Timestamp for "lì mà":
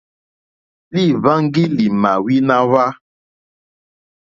1.77-2.11